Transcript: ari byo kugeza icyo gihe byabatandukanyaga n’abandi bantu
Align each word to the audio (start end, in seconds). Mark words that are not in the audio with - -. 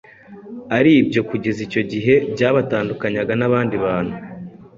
ari 0.77 0.93
byo 1.09 1.21
kugeza 1.29 1.59
icyo 1.67 1.81
gihe 1.91 2.13
byabatandukanyaga 2.33 3.33
n’abandi 3.37 3.75
bantu 3.85 4.15